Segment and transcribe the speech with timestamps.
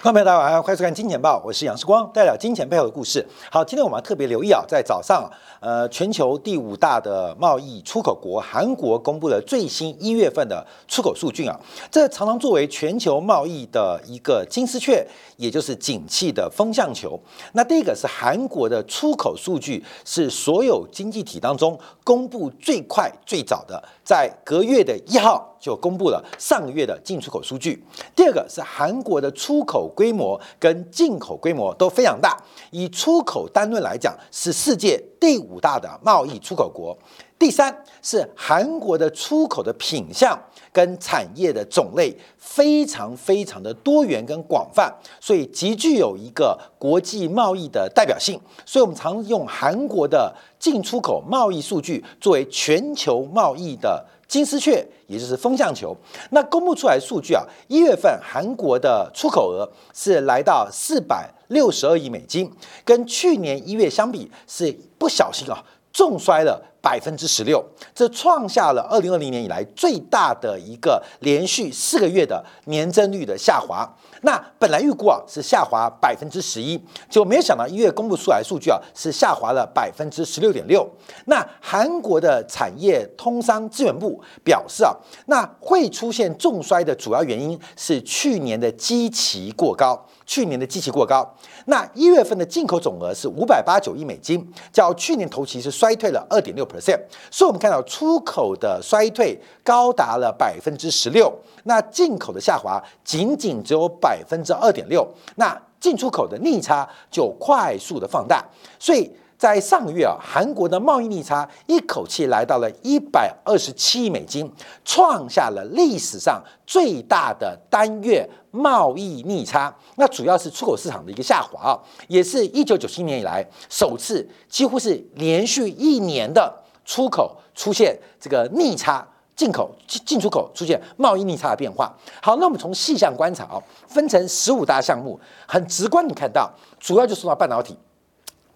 [0.00, 3.26] 观众朋友大家晚上欢迎收看《金钱报》，我是杨世光，带来金钱背后的故事。
[3.50, 5.28] 好，今天我们特别留意啊，在早上，
[5.58, 11.58] 呃，全球第五大的贸易出口国韩国公布了最新一月份的出口数据啊，
[11.90, 15.04] 这常常作为全球贸易的一个金丝雀，
[15.36, 17.18] 也就是景气的风向球。
[17.54, 27.82] 那第一个是韩国的出口数据，是所有经济体当中公布最快最早的，在隔月的一号就公布了上个月的进出口数据。
[28.14, 32.36] 第二个是韩国的出口规模跟进口规模都非常大，
[32.70, 36.96] 以出口单论来讲，是世界第五大的贸易出口国。
[37.38, 40.36] 第三是韩国的出口的品相
[40.72, 48.40] 跟产业的种类非常非常的多元跟广泛，所以极具有一个国际贸易的代表性。
[48.66, 54.04] 所以我们常用韩国的进出口贸易数据作为全球贸易的。
[54.28, 55.96] 金丝雀，也就是风向球。
[56.30, 62.52] 那公布出来数据啊，一月份韩国的出口额是来到四百六十二亿美金，
[62.84, 73.90] 跟去年一月相比是不小心啊重摔了百分之十六，这创下了二零二零年以来最大的一个连续四个月的年增率的下滑。
[74.22, 80.88] 那本来预估啊是下滑百分之十一，就没有想到一月公布出来数据啊是下滑了百分之十六点六。
[81.26, 84.92] 那韩国的产业通商资源部表示啊，
[85.26, 91.26] 那会出现重衰的主要原因是去年的基期过高，去年的基期过高。
[91.64, 97.00] 那一月份的进口总额是五百八九亿美金，较去年同期是衰退了二点六 percent。
[97.30, 101.32] 所以我们看到出口的衰退高达了百分之十六，
[101.64, 108.44] 那进口的下滑仅仅只有百分之二点六，那进出口的逆差就快速的放大，
[108.78, 114.52] 所以在上个月啊，韩国的贸易逆差一口气来到了一百二十七亿美金，
[114.84, 119.72] 创下了历史上最大的单月贸易逆差。
[119.94, 121.78] 那主要是出口市场的一个下滑啊，
[122.08, 126.52] 也是一九九七年以来首次几乎是连续一年的
[126.84, 129.06] 出口出现这个逆差。
[129.36, 131.96] 进口进进出口出现贸易逆差的变化。
[132.20, 135.16] 好，那我们从细项观察啊，分成十五大项目，
[135.46, 137.78] 很直观，你看到主要就说到半导体。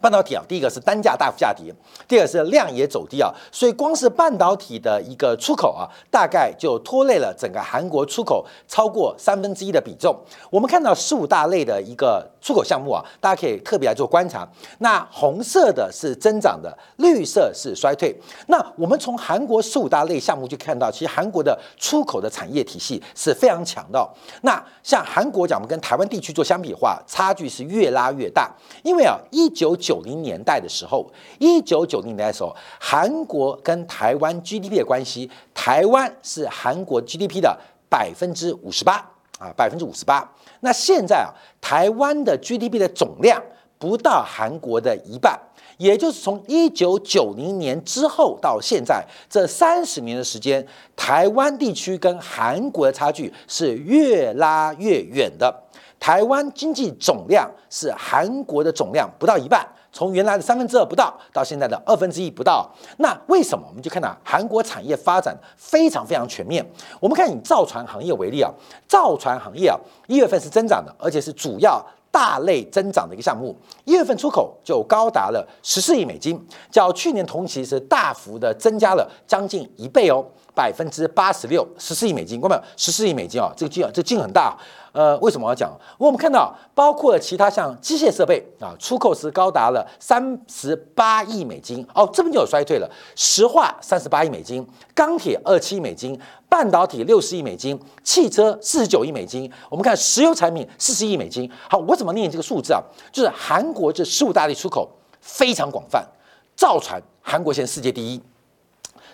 [0.03, 1.73] 半导体啊，第一个是单价大幅下跌，
[2.09, 10.15] 第二个是量也走低啊，所以光是半导体的一个出口啊，大概就拖累了整个韩国出口超过三分之一的比重。
[10.51, 14.47] 我们看到十五大类的一个出口项目啊，大家可以特别来做观察。
[14.79, 18.13] 那红色的是增长的，绿色是衰退。
[18.49, 24.05] 那我们从韩国十五大类项目就看到，其实韩国的出口的产业体系是非常强的。
[24.41, 28.51] 那像韩国讲，我们跟台湾地区做相比的话，差距是越拉越大，
[28.83, 31.07] 因为啊，一九九九零年代的时候，
[31.39, 37.55] 一九九零年代的时候，韩国跟台湾 GDP 的关系，台湾是韩国 GDP 的
[37.91, 38.95] 百分之五十八
[39.39, 40.27] 啊，百分之五十八。
[40.61, 41.29] 那现在啊，
[41.61, 43.43] 台湾的 GDP 的总量
[43.79, 45.39] 不到韩国的一半，
[45.77, 50.67] 也就是从一九九零年之后到现在这三十年的时间，
[50.97, 55.55] 台湾地区跟韩国的差距是越拉越远的。
[56.01, 59.65] 台湾经济总量是韩国的总量不到一半。
[59.93, 63.65] 从原来的三分之二不到，到现在的二分之一不到，那为什么？
[63.69, 66.67] 我们就看到韩国产业发展非常非常全面。
[66.99, 68.51] 我们看以造船行业为例啊，
[68.89, 73.55] 造船行业啊，一月份是增长的，而且是主要大类增长的一个项目。
[73.85, 82.63] 一月份出口就高达了十四亿美金，较去年同期是大幅的增加了将近一倍哦，百分之八十六，十四亿美金，看到没有？
[82.79, 84.57] 十四亿美金啊，这个金啊，这金很大。
[84.93, 85.73] 呃，为什么要讲？
[85.97, 92.91] 我们看到包括其他像机械设备啊，出口是高达了三十八亿美金哦，这边就有衰退了。
[93.17, 99.51] 石化三十八亿美金，钢铁二七亿美金，半导体六十亿美金，汽车四十九亿美金。
[99.71, 101.51] 我们看石油产品四十亿美金。
[101.71, 102.83] 好，我怎么念这个数字啊？
[103.11, 104.87] 就是韩国这十五大类出口
[105.23, 106.07] 非常广泛，
[106.55, 108.21] 造船韩国现在世界第一，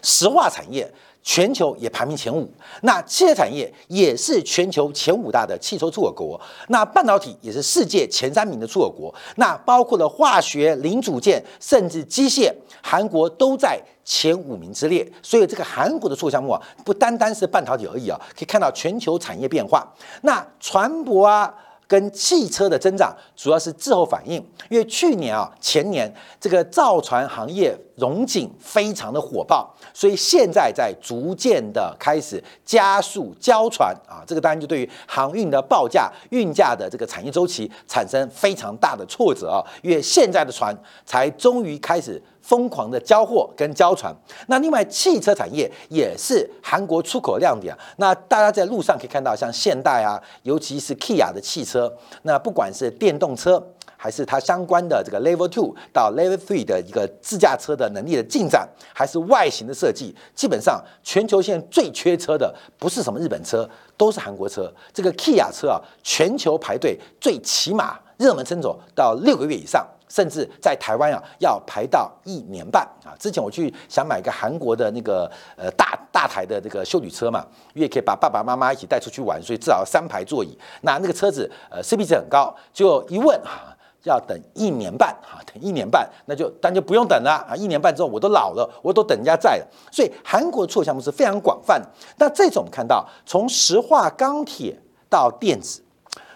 [0.03, 0.93] 石化产业。
[1.29, 2.51] 全球也排名前五，
[2.81, 12.51] 那汽车产业也是全球前五大的汽车出口国，那半导体也是世界前三名的出口国，那包括了化学零组件甚至机械，
[12.83, 15.07] 韩国都在前五名之列。
[15.23, 19.87] 所以这个韩国的出口项目啊，不单单是半导体而已啊，可以看到全球产业变化。
[20.23, 21.55] 那船舶啊。
[21.87, 24.35] 跟汽车的增长主要是滞后反应，
[24.69, 42.23] 因为去年啊前年这个造船行业融景非常的火爆，所以现在在逐渐的开始加速交船啊，这个当然就对于航运的报价、运价的这个产业周期产生非常大的挫折啊，因为现在的船才终于开始。
[42.41, 44.11] 疯狂的交货跟交船，
[44.47, 47.77] 那另外汽车产业也是韩国出口亮点。
[47.99, 53.63] 那大家在路上可以看到，像现代啊，尤其是 Kia 的汽车，那不管是电动车，
[53.99, 64.73] 还是它相关的这个 Level Two 到 Level Three 的一个自驾车的能力的进展，还是外形的设计，基本上全球现在最缺车的不是什么日本车，都是韩国车。
[64.95, 69.87] 这个 Kia 车啊，全球排队最起码热门车种到六个月以上。
[70.11, 73.13] 甚至在台湾啊，要排到一年半啊！
[73.19, 77.45] 之前我去想买个韩国的那个呃大大台的这个修旅车嘛，
[77.75, 80.59] 因为可以把爸爸妈妈一起带出去玩，所以至少三排座椅。
[80.81, 83.68] 那那个车子呃 CP 值很高，就一问啊，
[84.05, 87.57] 要等一年半哈，等一年半，那就但就不用等了啊！
[87.57, 89.67] 一年半之后我都老了，我都等人家在了。
[89.91, 91.83] 所以韩国的出口项目是非常广泛。
[92.19, 94.79] 那这种看到从石化、钢铁
[95.09, 95.83] 到电子。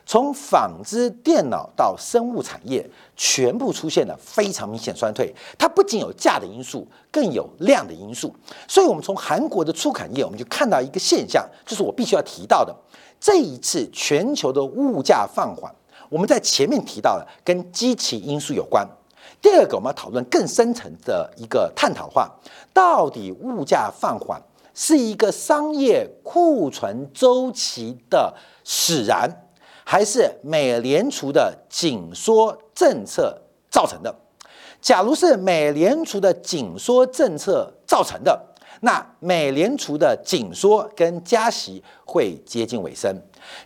[0.04, 2.84] 从纺织、电脑到生物产业，
[3.16, 5.32] 全部出现了非常明显衰退。
[5.56, 8.34] 它不仅有价的因素，更有量的因素。
[8.66, 12.74] 所以，我们从韩国的出产业，我们就看到一个现象，就是我必须要提到的：
[13.20, 15.72] 这一次全球的物价放缓，
[16.12, 18.86] 我们在前面提到了跟机器因素有关。
[19.40, 22.30] 第二个，我们要讨论更深层的一个探讨话，
[22.74, 24.38] 到底物价放缓
[24.74, 29.48] 是一个商业库存周期的使然？
[29.84, 34.14] 还是美联储的紧缩政策造成的。
[34.82, 43.14] 假如是美联储的紧缩政策造成的，那美联储的紧缩跟加息会接近尾声。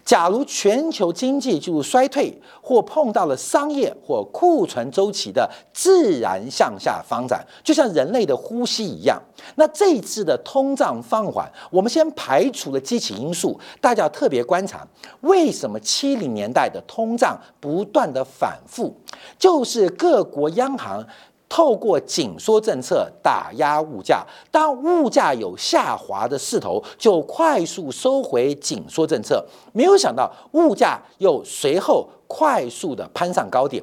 [0.04, 9.20] 假如全球经济进入衰退，或碰到了商业或库存周期的自然向下发展，就像人类的呼吸一样，
[9.56, 14.86] 那这一次的通胀放缓，我们先排除了机器因素，大家要特别观察，
[15.20, 18.96] 为什么七零年代的通胀不断的反复，
[19.38, 21.06] 就是各国央行。
[21.48, 29.44] 透过紧缩政策打压物价，当物价有下滑的势头，就快速收回紧缩政策。
[29.72, 33.82] 没有想到物价又随后快速的攀上高点。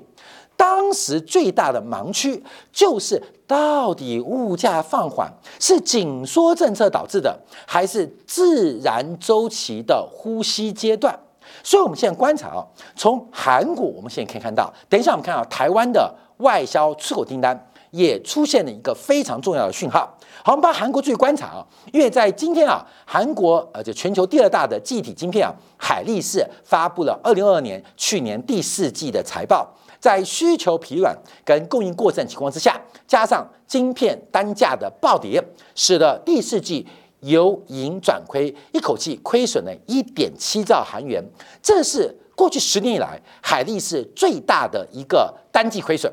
[0.55, 11.17] 当时最大的盲区就是到底物价放缓是紧缩政策导致的，还是自然周期的呼吸阶段？
[11.63, 16.13] 所以，我们现在观察啊，从韩国，我们现在可以看到，等一下我们看到台湾的。
[16.43, 20.15] 外销出口订单也出现了一个非常重要的讯号。
[20.43, 35.41] 好，我们把韩国注意观察啊，因为在今天啊，韩国呃，就全球第二大的记忆体晶片啊，海力士发布了二零二二年去年第四季的财报，在需求疲软跟供应过剩情况之下，加上晶片单价的暴跌，
[35.75, 36.85] 使得第四季
[37.21, 41.23] 由盈转亏，一口气亏损了一点七兆韩元，
[41.61, 46.11] 这是过去十年以来海力是最大的一个单季亏损。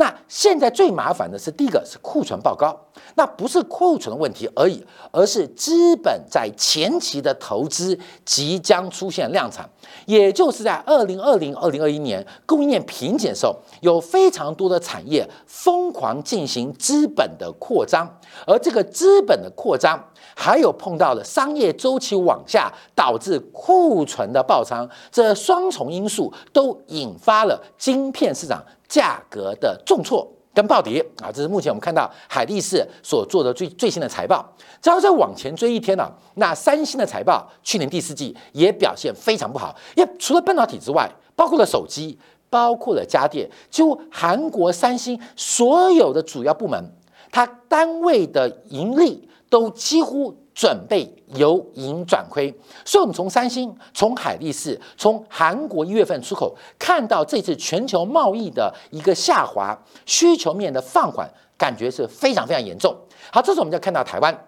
[0.00, 2.74] 那现在最麻烦的是，第一个是库存报高，
[3.16, 4.82] 那不是库存的问题而已，
[5.12, 9.68] 而是资本在前期的投资即将出现量产，
[10.06, 18.08] 也就是在二零二零、二零二一年供应链瓶颈的时候，有非常多的产业疯狂进行资本的扩张，
[18.46, 20.02] 而这个资本的扩张，
[20.34, 28.64] 还有碰到了商业周期往下，导致库存的爆仓，这双重因素都引发了晶片市场。
[28.90, 34.44] 价格的重挫跟暴跌啊，这是目前我们看到海力士所做的最最新的财报。
[34.82, 42.18] 只要再往前追一天呢，那三星的财报去年第四季也表现非常不好，因为除了半导体之外，包括了手机，
[42.50, 46.92] 包括了家电，就韩国三星所有的主要部门，
[47.30, 50.36] 它单位的盈利都几乎。
[50.60, 59.74] 准备由盈转亏，所以我们从三星、从海力士、从韩国一月份出口看到这次全球贸易的一个下滑，
[60.04, 61.26] 需求面的放缓，
[61.56, 62.94] 感觉是非常非常严重。
[63.32, 64.38] 好，这时候我们就看到台湾。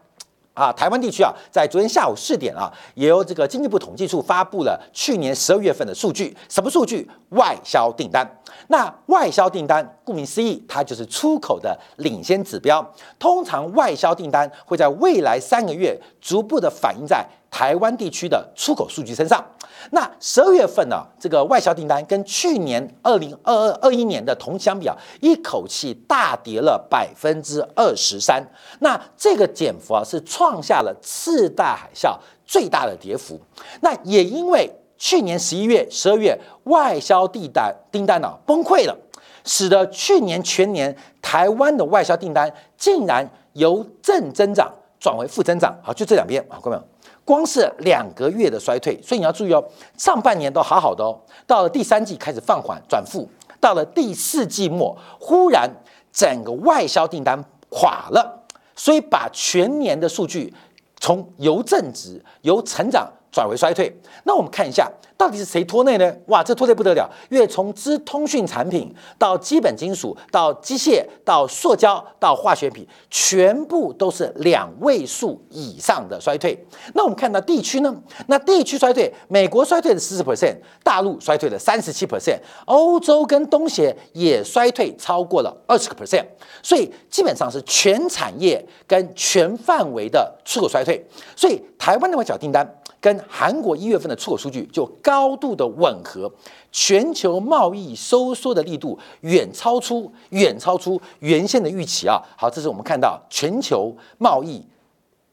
[0.55, 6.37] 啊，台湾地区啊，在昨天下午四点啊，也由这个经济部统计处发布了去年十二月份的数据。
[6.49, 7.09] 什么数据？
[7.31, 8.29] 外销订单。
[8.69, 12.87] 那外销订单，顾名思义，它就是出口的领先指标。
[13.19, 19.45] 通常外销订单会在未来三个月逐步的反映在台湾地区的出口数据身上。
[19.91, 28.43] 那十二月份呢，这个外销订单跟去年二零二二二一年的同相比啊，一口气大跌了百分之二十三。
[28.79, 32.17] 那这个减幅啊，是创下了次大海啸
[32.47, 33.39] 最大的跌幅。
[33.81, 38.97] 那也因为去年十一月、十二月外销订单订单呢崩溃了，
[39.45, 45.77] 使得去年全年台湾的外销订单竟然由正增长转为负增长。
[45.83, 46.79] 好，就这两边啊，各位
[47.25, 49.65] 光是两个月的衰退，所以你要注意哦，
[49.97, 53.29] 上半年都好好的哦，到了第三季开始放缓转负，
[53.61, 55.71] 到了第四季末，忽然
[56.13, 60.53] 整个外销订单垮了，所以把全年的数据
[60.99, 63.93] 从由正值由成长转为衰退。
[64.25, 64.89] 那我们看一下。
[65.15, 66.13] 到底是谁拖累呢？
[66.27, 67.09] 哇，这拖累不得了！
[67.31, 76.59] 因为从资通讯产品到基本金属，到机械，到塑胶，到化学品，全部都是两位数以上的衰退。
[76.95, 77.95] 那我们看到地区呢？
[78.27, 86.25] 那地区衰退，美国衰退了四十 percent，大陆衰退了三十七 percent，欧洲跟东协也衰退超过了二十个 percent。
[86.65, 91.07] 所以基本上是全产业跟全范围的出口衰退。
[91.37, 92.69] 所以台湾那块小订单。
[93.03, 96.33] 跟韩国一月份的出口数据就高度的吻合，
[96.71, 102.23] 全球贸易收缩的力度远超出远超出原先的预期啊！
[102.39, 104.65] 好，这是我们看到全球贸易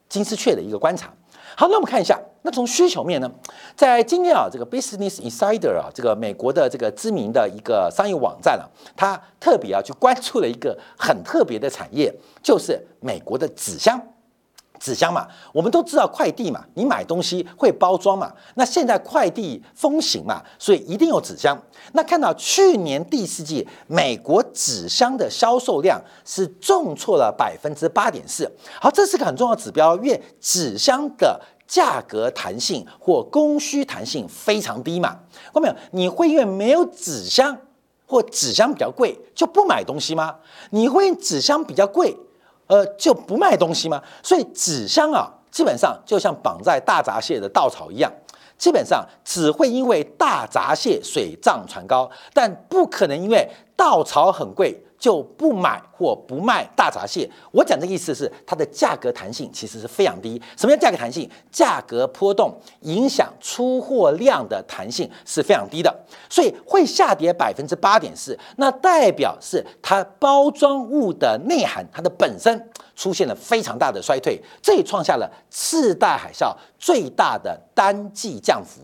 [0.10, 1.14] 金丝雀的一个观察。
[1.56, 3.30] 好，那我们看一下，那从需求面呢，
[3.76, 12.12] 在今天啊，这个 Business Insider 啊，这个美国的这个知名的一个商业网站啊，它特别啊去关注了一个很特别的产业，
[12.42, 14.02] 就是美国的纸箱。
[14.80, 18.32] 纸箱嘛，我们都知道快递嘛，你买东西会包装嘛。
[18.56, 21.62] 那现在快递风行嘛，所以一定有纸箱。
[21.92, 28.50] 那看到去年第四季美国纸箱的销售量是重挫了百分之八点四。
[28.80, 35.20] 好，这是个很重要指标，因为纸箱的价格弹性或供需弹性非常低嘛。
[35.54, 35.76] 看到没有？
[35.92, 37.58] 你会因为没有纸箱
[38.06, 40.36] 或纸箱比较贵就不买东西吗？
[40.72, 42.18] 你会纸箱比较贵？
[42.70, 44.02] 呃，就不卖东西吗？
[44.24, 48.12] 所以纸箱啊，基本上就像绑在大闸蟹的稻草一样，
[48.58, 54.82] 基本上只会因为大闸蟹水涨船高，但不可能因为稻草很贵。
[55.00, 57.28] 就不买或不卖大闸蟹。
[57.52, 60.40] 我讲的意思是，它的价格弹性其实是非常低。
[60.58, 61.30] 什么叫价格弹性？
[61.50, 65.94] 价格波动影响出货量的弹性是非常低的，
[66.30, 68.38] 所以会下跌百分之八点四。
[68.58, 78.82] 那代表是它包装物的内涵，它的本身出现了非常大的衰退，这也创下了次贷海啸最大的单季降幅。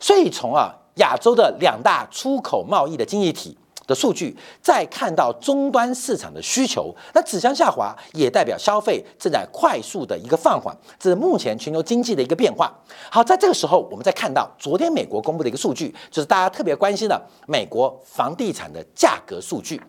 [0.00, 3.58] 所以从啊亚洲的两大出口贸易的经济体。
[3.88, 12.70] 的数据，再看到终端市场的需求，那指向下滑也代表消费正在快速的一个放缓，这是目前全球经济的一个变化。
[13.10, 19.80] 好，在这个时候，我们再看到昨天美国公布的一个数据，就是大家特别关心的美国房地产的价格数据。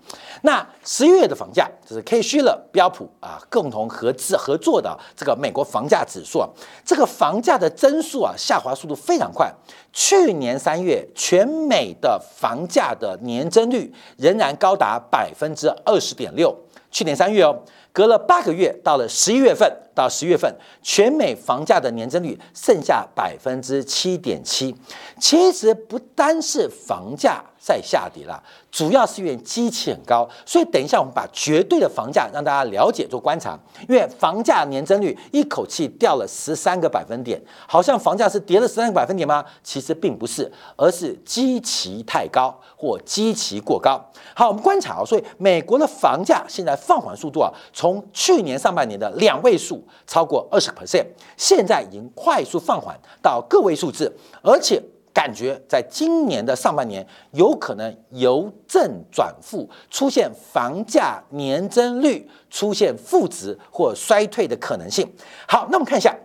[0.43, 6.47] 那十一月的房价，就是 K 虚了标普啊共同合资合作的这个美国房价指数啊，
[6.85, 9.53] 这个房价的增速啊下滑速度非常快。
[9.91, 16.55] 去年三月，全美的房价的年增率仍然高达百分之二十点六。
[16.91, 17.55] 去年三月哦，
[17.91, 24.75] 隔了八个月，到了十一月份，到十月份，全美房价的年增率剩下百分之七点七。
[25.19, 27.43] 其实不单是房价。
[27.59, 33.59] 在下跌了，主要是因为基期很高，所以等一下我们把绝对的房价让大家了解做观察。
[33.87, 39.45] 因为房价年增率一口气掉了十三个百分点，好像房价是跌了十三个百分点吗？
[39.61, 43.99] 其实并不是，而是基期太高或基期过高。
[44.33, 54.81] 好，我们观察啊，所以美国的房价现在放缓速度啊，从去年上半年的两位数超过二十 percent，现在已经快速放缓到个位数字，而且。
[55.19, 65.05] 感觉在今年的上半年有可能由正转负，出现房价年增率出现负值或衰退的可能性。
[65.45, 66.15] 好，那我们看一下，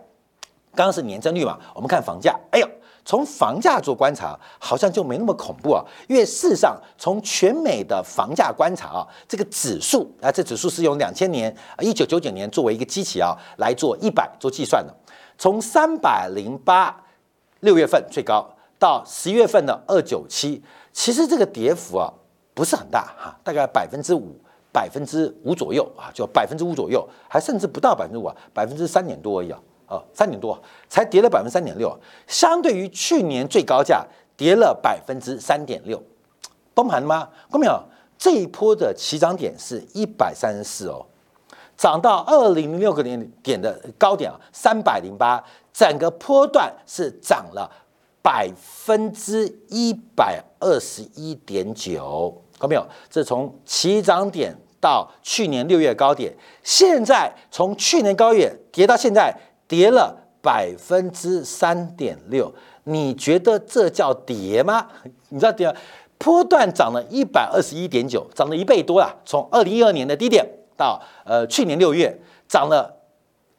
[0.73, 1.59] 刚刚是年增率嘛？
[1.73, 2.69] 我们看房价，哎呦，
[3.03, 5.83] 从房价做观察，好像就没那么恐怖啊。
[6.07, 14.95] 因为事实上，从全美的房价观察啊，这个指数啊，这指数是用两千年啊一九九九年作为一个基期啊来做一百做计算的，
[15.37, 16.95] 从三百零八
[17.59, 18.49] 六月份最高。
[18.77, 22.11] 到十一月份的二九七，其实这个跌幅啊
[22.53, 24.35] 不是很大哈，大概百分之五、
[24.71, 34.05] 百分之五左右啊，就百分之五左右，还甚至不到百分之五啊，百分之三点多而已啊，哦，三点多才跌了百分之三点六，相对于去年最高价
[34.35, 36.01] 跌了百分之三点六，
[36.73, 37.29] 崩盘了吗？
[37.49, 37.81] 看到没有？
[38.17, 41.05] 这一波的起涨点是一百三十四哦，
[41.75, 47.69] 涨到二零零六个点点的高点啊，三百零八，整个波段是涨了。
[48.25, 52.83] 百分之一百二十一点九，看到没有？
[53.07, 54.51] 这从起涨点
[54.81, 59.31] 到去年六月高点，现在从去年高点跌到现在
[59.67, 62.51] 跌了百分之三点六，
[62.85, 64.87] 你觉得这叫跌吗？
[65.29, 65.71] 你知道跌？
[66.17, 69.15] 波段涨了一百二十一点九，涨了一倍多啊。
[69.23, 70.43] 从二零一二年的低点
[70.75, 72.91] 到呃去年六月，涨了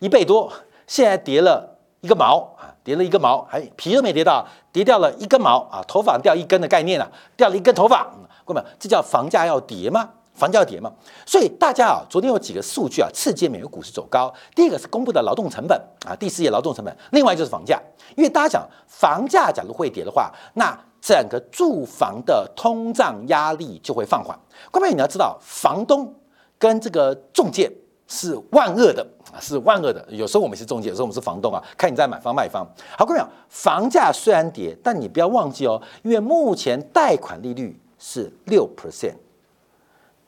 [0.00, 0.52] 一倍多。
[0.88, 2.55] 现在跌了一个毛，
[2.86, 8.06] 跌了一根毛，还皮都没跌到，跌掉了一根毛啊，头发掉一根的概念啊，掉了一根头发。
[8.44, 10.08] 各位，这叫房价要跌吗？
[10.32, 10.92] 房价要跌吗？
[11.26, 14.32] 所以大家啊，昨天有几个数据啊，刺激美国股市走高。
[14.54, 15.76] 第一个是公布的劳动成本
[16.06, 16.96] 啊，第四页劳动成本。
[17.10, 17.76] 另外就是房价，
[18.14, 24.38] 因为大家讲房价假如会跌的话，那整个住房的通胀压力就会放缓。
[24.70, 26.14] 各位你要知道，房东
[26.56, 27.68] 跟这个中介
[28.08, 29.06] 是万恶的，
[29.40, 30.06] 是万恶的。
[30.10, 32.66] 有时候我们是中介，有时候我们是房东啊，看你在买方卖方。
[32.96, 39.14] 好，各位房价虽然跌，但你不要忘记哦，因为目前贷款利率是六 percent。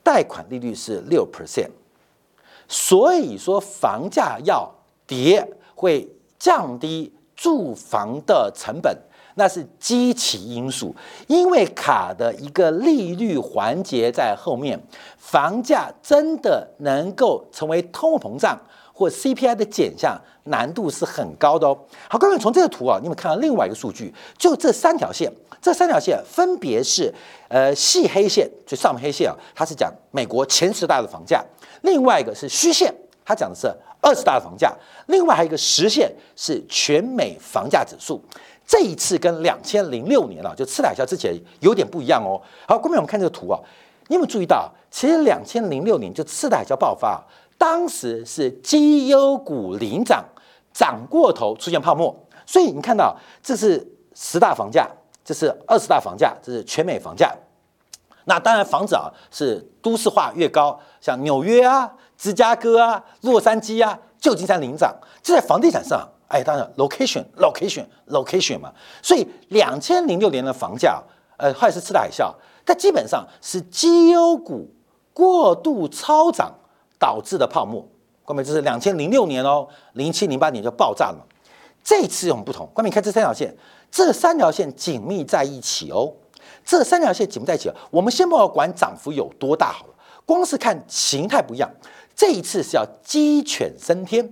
[0.03, 1.69] 贷款利率是六 percent，
[2.67, 4.73] 所以说房价要
[5.07, 6.09] 跌会
[6.39, 8.97] 降低住房的成本，
[9.39, 10.95] 那是基期因素。
[11.29, 14.79] 因为卡的一个利率环节在后面，
[15.17, 18.61] 房价真的能够成为通货膨胀
[18.93, 21.79] 或 CPI 的减项，难度是很高的哦。
[22.11, 25.33] 好，各位从这个图啊，你们看到另外一个数据，就这三条线。
[25.61, 27.13] 这三条线分别是，
[27.49, 31.41] 呃，细黑线，最上面黑线啊，它是讲美国前十大的房价；
[31.83, 33.67] 另外一个是虚线，它讲的是
[34.01, 34.69] 二十大的房价；
[35.07, 38.23] 另外还有一个实线是全美房价指数。
[38.69, 42.41] 这一次跟两千零六年啊，就次贷海啸之前有点不一样哦。
[42.69, 43.59] 好，后面我们看这个图啊，
[44.07, 47.21] 你有没有注意到，其实两千零六年就次贷海啸爆发，
[47.57, 50.23] 当时是绩优股领涨，
[50.73, 52.15] 涨过头出现泡沫，
[52.47, 53.85] 所以你看到这是
[54.15, 54.87] 十大房价。
[55.25, 57.31] 这是二十大房价，这是全美房价。
[58.25, 64.91] 那当然，房子啊是都市化越高，像纽约啊、芝加哥啊、洛杉矶啊、旧金山领涨。
[65.23, 68.73] 这在房地产上，哎，当然 location，location，location 嘛。
[69.03, 71.03] 所以两千零六年的房价，
[71.37, 72.33] 呃，后来是次贷海啸，
[72.65, 74.69] 它基本上是绩优股
[75.13, 76.53] 过度超涨
[76.99, 77.87] 导致的泡沫。
[78.25, 81.27] 关明，这是两千零六年哦，零七零八年就爆炸了。
[81.83, 82.69] 这次有什么不同？
[82.75, 83.57] 关明，看这三条线。
[83.91, 86.13] 这三条线紧密在一起哦，
[86.63, 87.73] 这三条线紧密在一起。
[87.91, 89.95] 我们先不要管涨幅有多大好了，
[90.27, 91.71] 光是看形态不一样。
[92.15, 94.31] 这一次是要鸡犬升天，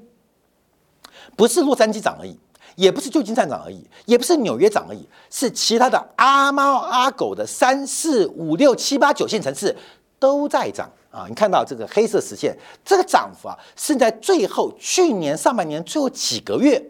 [1.37, 2.37] 不是洛杉矶涨而已，
[2.75, 9.77] 也不是旧金山涨而已，也不是纽约涨而已，是其他的阿猫阿狗的三四五六七八九线城市
[10.19, 11.27] 都在涨啊！
[11.29, 16.83] 你看到这个黑色实线，这个涨幅啊，是在最后去年上半年最后几个月。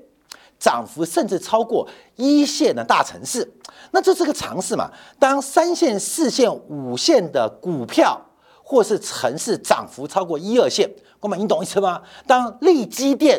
[0.59, 3.47] 涨幅甚至超过一线的大城市，
[3.91, 4.91] 那这是个常识嘛？
[5.19, 8.19] 当三线、四线、五线的股票
[8.63, 12.01] 或是城市涨幅超过一二线，哥们，你懂意思吗？
[12.27, 13.39] 当利基电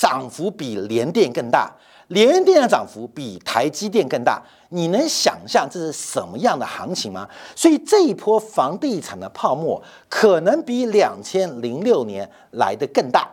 [0.00, 1.70] 涨幅比联电更大，
[2.08, 7.28] 联电的涨幅比台积电更大，你能想象这是什么样的行情吗？
[7.54, 13.28] 所以这一波房地产的泡沫可能比两千零六年来的更大。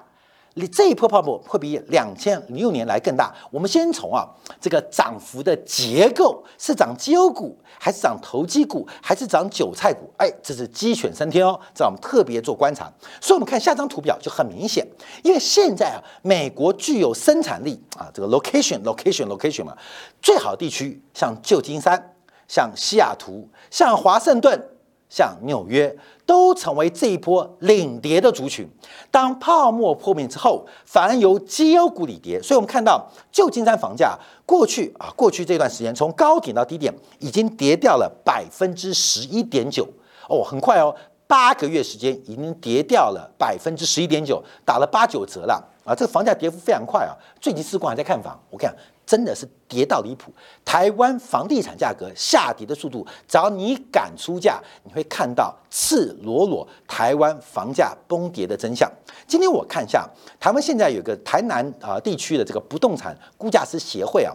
[0.58, 3.32] 你这一波泡沫会比两千零六年来更大。
[3.52, 4.28] 我们先从啊
[4.60, 10.12] 这个涨幅的结构，是涨绩优股，还是涨投机股，还是涨韭菜股？
[10.18, 12.92] 哎，这是鸡犬升天哦，这我们特别做观察。
[13.22, 14.86] 所以，我们看下张图表就很明显，
[15.24, 19.78] 因为现在啊，美国具有生产力啊，这个 location，location，location 嘛，
[20.24, 22.16] 最好的地区像旧金山、
[22.48, 24.70] 像西雅图、像华盛顿。
[25.10, 28.68] 像纽约都成为这一波领跌的族群。
[29.10, 32.42] 当泡沫破灭之后，反而由绩优股领跌。
[32.42, 39.88] 所以，我们看到旧金山房价过去啊，过去这段时间从高点到低点已经跌掉了百分之十一点九
[40.28, 40.94] 哦，很快哦，
[41.26, 45.96] 八个月时间已经跌掉了百分之十一点九，打了八九折了啊！
[45.96, 47.16] 这个房价跌幅非常快啊。
[47.40, 48.76] 最近四光还在看房，我看。
[49.08, 50.32] 真的是跌到离谱，
[50.66, 58.92] 台湾房地产价格下跌的速度，只要你敢出价，你会看到赤裸裸台湾房价崩跌的真相。
[59.26, 60.06] 今天我看一下，
[60.40, 64.34] 台湾现在有个台南啊地区的这个不动产估价师协会啊，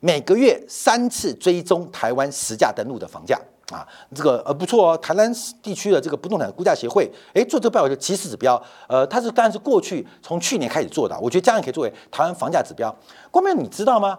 [0.00, 5.30] 每个月三次追踪台湾实价登录的房价啊，这个呃不错哦，台南
[5.62, 12.94] 地区的这个不动产估价协会，哎做这个报告就即时指标，呃它是当然是过去从去年开始做的，我觉得这样可以作为台湾房价指标。
[13.30, 14.18] 光明，你知道吗？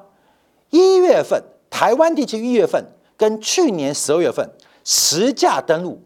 [0.70, 2.84] 一月份台湾地区一月份
[3.18, 4.48] 跟去年十二月份
[4.84, 6.00] 实价登录，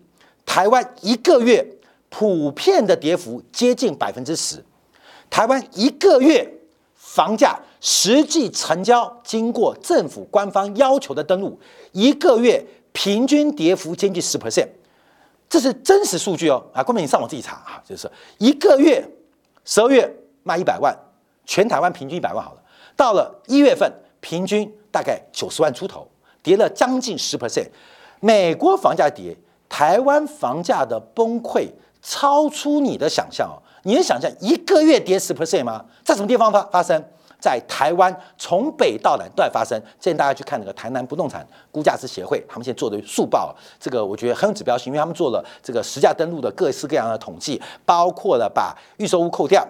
[0.46, 1.68] 台湾一个月
[2.10, 4.64] 普遍的跌幅接近百分之十。
[5.30, 6.48] 台湾一个月
[6.96, 11.60] 房价实际成交经过政府官方要求的登录，
[11.92, 14.70] 一个月平均跌幅接近十 percent，
[15.50, 16.64] 这是真实数据哦。
[16.74, 19.06] 啊，光明，你上网自己查啊，就是一个月
[19.66, 20.10] 十二月
[20.44, 20.98] 卖一百万，
[21.46, 22.62] 全台湾平均一百万好了。
[22.96, 26.08] 到了一月份，平均大概九十万出头，
[26.42, 27.68] 跌了将近十 percent。
[28.20, 29.36] 美国房价跌，
[29.68, 31.68] 台湾房价的崩溃
[32.02, 33.58] 超出你的想象哦！
[33.84, 35.84] 你能想象一个月跌十 percent 吗？
[36.06, 37.04] 在什么地方发发生？
[37.44, 39.78] 在台湾从北到南都在发生。
[40.00, 49.68] 建议大家去看那个台南不动产估价师协会，他们现在做的速报，这个我觉得很有指标性，因为他们做了这个实价登录的各式各样的统计，包括了把预售屋扣掉。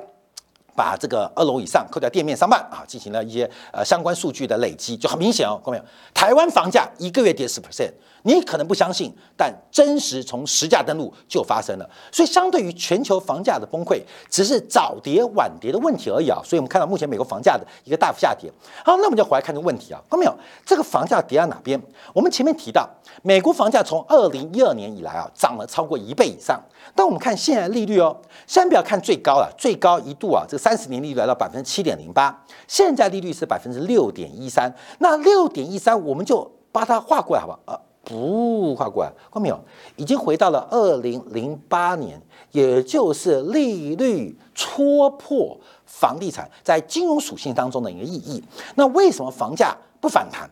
[0.76, 5.84] 把这个二楼以上扣掉店面商办啊，进行了一些呃相关数据的累积，就很明显哦，看到没有？
[6.16, 7.92] 台湾房价一个月跌十 percent，
[8.24, 11.90] 你可能不相信，但真实从实价登录就发生了。
[12.12, 16.42] 所以相对于全球房价的崩溃，只是早跌晚跌的问题而已啊。
[16.44, 18.52] 所以我们看到目前美国房价的一个大幅下跌。
[18.84, 20.36] 好，那我们就回来看这个问题啊，看到没有？
[20.66, 21.82] 这个房价跌到哪边？
[22.14, 22.90] 我们前面提到，
[23.22, 26.62] 美国房价从二零一二年以来啊，涨了超过一倍以上。
[26.96, 28.16] 但我们看现在利率哦，
[28.48, 34.74] 先不要看最高了，最高一度啊，这三十年利率来到百分之七点零八，现在利率是百分之六点一三。
[35.00, 37.60] 那六点一三，我们就把它画过来，好不好？
[37.66, 39.60] 呃，不画过来，看没有？
[39.96, 48.44] 已经回到了二零零八年，也就是利率戳破房地产在金融属性当中的一个意义。
[48.76, 50.50] 那为什么房价不反弹？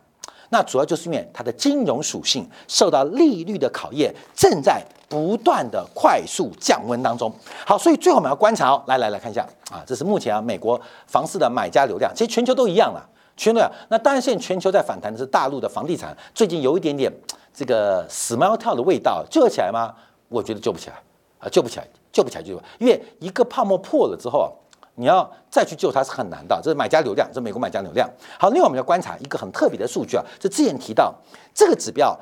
[0.48, 4.84] 那主要就是因为它的金融属性受到利率的考验，正在。
[5.08, 7.30] 不断的快速降温当中，
[7.66, 13.06] 好，所以最后我们要观察哦，来来来看一下啊，这是目前啊美国房市的买家流量，其实全球都一样了，
[13.42, 17.12] 全球啊，那当然现在全球在反弹的是大陆的房地产，最近有一点点
[17.52, 19.92] 这个死猫跳的味道，救得起来吗？
[20.28, 20.96] 我觉得救不起来
[21.40, 24.48] 啊，救不起来，救不起来就因为一个泡沫破了之后啊，
[24.94, 28.08] 你要再去救它是很难的，这是买家流量，这是美国买家流量。
[28.38, 31.12] 好，另外我们要观察一个很特别的数据啊，就之前提到
[31.52, 32.16] 这个指标，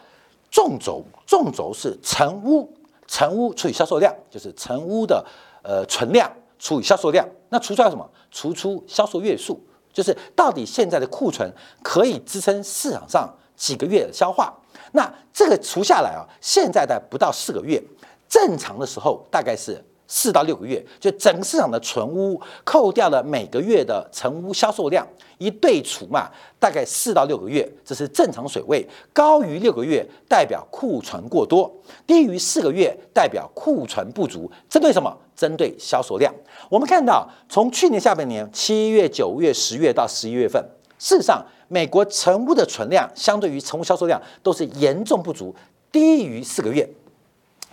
[0.50, 2.66] 纵轴，纵轴是成屋。
[3.06, 5.22] 成屋除以销售量，就是成屋的
[5.64, 6.30] 呃存量
[6.60, 8.08] 除以销售量，那除出来什么？
[8.30, 9.60] 除出销售月数，
[9.92, 14.52] 就是到底现在的库存可以支撑市场上几个月的消化？
[14.92, 17.82] 那这个除下来啊，现在的不到四个月，
[18.28, 19.84] 正常的时候大概是。
[20.12, 25.06] 四到六个月，就整个市场的存屋扣掉了每个月的成屋销售量，
[25.38, 28.84] 一对除嘛，大概四到六个月，这是正常水位。
[29.12, 31.72] 高于六个月代表库存过多，
[32.08, 34.50] 低于四个月代表库存不足。
[34.68, 35.16] 针对什么？
[35.36, 36.34] 针对销售量。
[36.68, 40.60] 我们看到，从去年下半年七月、九月、十月到十一月份，
[40.98, 45.54] 事实上，美国成屋的存量相对于成屋销售量都是严重不足，
[45.92, 46.90] 低于四个月。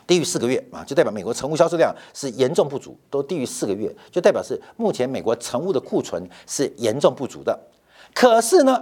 [0.07, 7.59] 低于四个月啊，就代表美国成屋销售量是严重不足，都低于四个月，就代表是目前美国成屋的库存是严重不足的。
[8.13, 8.81] 可是呢，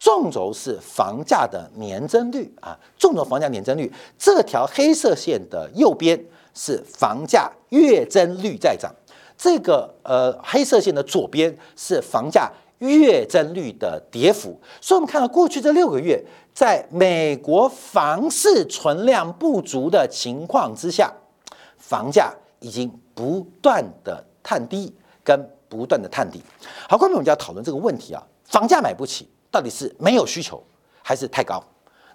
[0.00, 6.20] 纵轴是房价的年增率啊，纵轴房价年增率这条黑色线的右边
[6.54, 8.92] 是房价月增率在涨，
[9.38, 14.60] 这个呃黑色线的左边是房价月增率的跌幅。
[14.80, 16.20] 所以，我们看到过去这六个月。
[16.54, 21.12] 在美国房市存量不足的情况之下，
[21.76, 26.40] 房价已经不断的探低，跟不断的探底。
[26.88, 30.62] 好，观众，我们就要讨论这个问题啊，房价买不起，到底是没有需求，
[31.02, 31.60] 还是太高？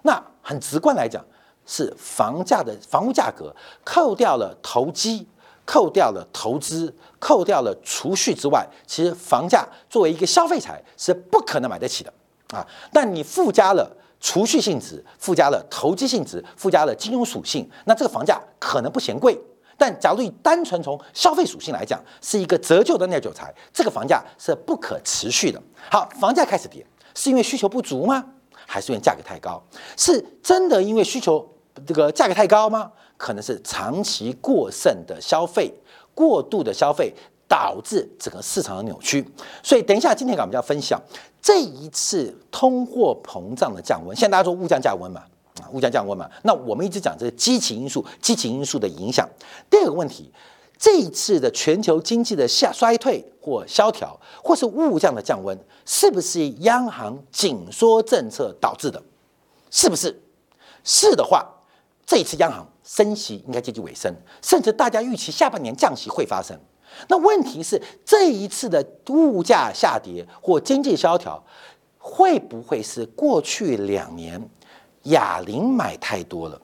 [0.00, 1.22] 那很直观来讲，
[1.66, 5.28] 是房价的房屋价格扣掉了投机、
[5.66, 12.10] 扣掉了投资、扣掉了储蓄之外，其实房价作为一个消费财是不可能买得起的
[12.54, 12.66] 啊。
[12.90, 13.98] 但你附加了。
[14.20, 19.38] 储蓄性质附加了投机性质，附加了金融属性，那这个房价可能不嫌贵。
[19.78, 25.60] 但假如以单纯从消费属性来讲，是一个折旧的耐久材，这个房价是不可持续的。
[25.90, 28.22] 好，房价开始跌，是因为需求不足吗？
[28.66, 29.62] 还是因为价格太高？
[29.96, 31.48] 是真的因为需求
[31.86, 32.92] 这个价格太高吗？
[33.16, 35.72] 可能是长期过剩的消费，
[36.14, 37.14] 过度的消费。
[37.50, 39.28] 导致整个市场的扭曲，
[39.60, 41.02] 所以等一下，今天我们要分享
[41.42, 44.16] 这一次通货膨胀的降温。
[44.16, 45.24] 现在大家说物价降温嘛，
[45.72, 49.28] 物价降温嘛，那我们一直讲这个激情因素，激情因素的影响。
[49.68, 50.32] 第二个问题，
[50.78, 59.02] 这一次的全球经济的下衰退或萧条，或是物价的降温，是不是央行紧缩政策导致的？
[59.72, 60.22] 是不是？
[60.84, 61.44] 是的话，
[62.06, 66.56] 这一次央行升息应该接近尾声，甚至大家预期下半年降息会发生。
[67.08, 71.42] 那问题是这一次的物价下跌或经济萧条，
[71.98, 74.40] 会不会是过去两年
[75.04, 76.60] 哑铃买太多了，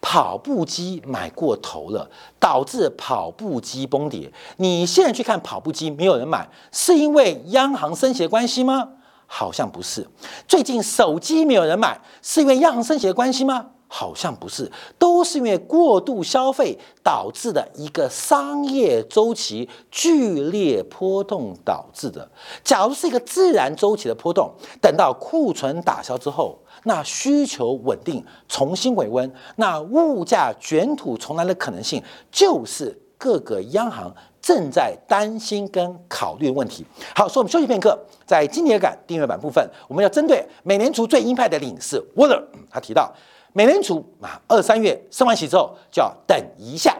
[0.00, 4.30] 跑步机买过头了，导致跑步机崩跌？
[4.56, 8.90] 你现在去看跑步机没有人买，是因为央行升息的关系吗？
[9.26, 10.06] 好像不是。
[10.46, 13.66] 最近手机没有人买，是因为央行升息的关系吗？
[13.90, 22.30] 好像不是，都是因为过度消费导致的一个商业周期剧烈波动导致的。
[22.62, 36.84] 假如是一个自然周期的波动，等到库存打消之后，那需求稳定，重新回温，那物价卷土重来的可能性，就是各个央行正在担心跟考虑的问题。
[37.14, 42.38] 好，所以我们休息片刻，在金年感订阅版部分，我们要针对美联储最鹰派的领事沃勒，
[42.70, 43.10] 他提到。
[43.58, 46.96] 美联储啊，二三月升完息之后就要等一下，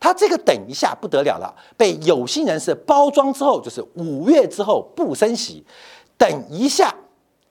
[0.00, 5.62] 他这个等一下不得了了，被有心人士包装之后就是五月之后不升息，
[6.16, 6.94] 等一下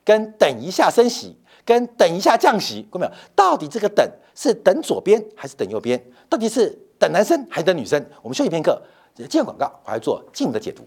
[0.04, 3.12] 跟等一下升息跟等一下降息，看到没有？
[3.36, 6.04] 到底这个等是等左边还是等右边？
[6.28, 8.04] 到底是等男生还是等女生？
[8.24, 8.82] 我们休息片刻，
[9.30, 10.82] 接广告，我来做进一步的解读。